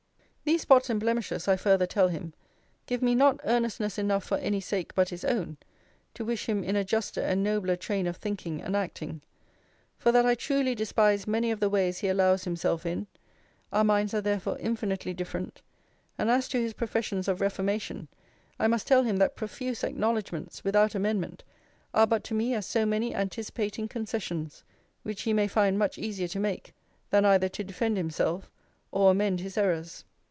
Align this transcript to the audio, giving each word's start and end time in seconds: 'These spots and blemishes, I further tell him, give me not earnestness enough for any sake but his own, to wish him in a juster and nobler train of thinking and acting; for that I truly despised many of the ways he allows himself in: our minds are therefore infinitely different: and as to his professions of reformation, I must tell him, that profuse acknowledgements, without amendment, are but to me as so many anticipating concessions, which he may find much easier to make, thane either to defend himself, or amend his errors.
'These 0.43 0.63
spots 0.63 0.89
and 0.89 0.99
blemishes, 0.99 1.47
I 1.47 1.55
further 1.55 1.85
tell 1.85 2.07
him, 2.09 2.33
give 2.87 3.01
me 3.01 3.13
not 3.15 3.39
earnestness 3.45 3.97
enough 3.99 4.23
for 4.25 4.37
any 4.39 4.59
sake 4.59 4.93
but 4.95 5.07
his 5.09 5.23
own, 5.23 5.55
to 6.15 6.25
wish 6.25 6.49
him 6.49 6.61
in 6.63 6.75
a 6.75 6.83
juster 6.83 7.21
and 7.21 7.41
nobler 7.43 7.75
train 7.77 8.05
of 8.07 8.17
thinking 8.17 8.59
and 8.61 8.75
acting; 8.75 9.21
for 9.97 10.11
that 10.11 10.25
I 10.25 10.33
truly 10.35 10.73
despised 10.75 11.25
many 11.27 11.51
of 11.51 11.59
the 11.61 11.69
ways 11.69 11.99
he 11.99 12.07
allows 12.09 12.43
himself 12.43 12.85
in: 12.87 13.05
our 13.71 13.83
minds 13.85 14.13
are 14.15 14.19
therefore 14.19 14.57
infinitely 14.59 15.13
different: 15.13 15.61
and 16.17 16.29
as 16.29 16.49
to 16.49 16.59
his 16.59 16.73
professions 16.73 17.27
of 17.29 17.39
reformation, 17.39 18.07
I 18.59 18.65
must 18.67 18.87
tell 18.87 19.03
him, 19.03 19.17
that 19.17 19.35
profuse 19.37 19.83
acknowledgements, 19.85 20.63
without 20.65 20.95
amendment, 20.95 21.43
are 21.93 22.07
but 22.07 22.23
to 22.25 22.33
me 22.33 22.55
as 22.55 22.65
so 22.65 22.83
many 22.85 23.15
anticipating 23.15 23.87
concessions, 23.87 24.63
which 25.03 25.21
he 25.21 25.31
may 25.33 25.47
find 25.47 25.77
much 25.79 25.97
easier 25.99 26.27
to 26.29 26.39
make, 26.41 26.73
thane 27.11 27.23
either 27.25 27.47
to 27.49 27.63
defend 27.63 27.95
himself, 27.95 28.49
or 28.91 29.11
amend 29.11 29.39
his 29.39 29.55
errors. 29.57 30.03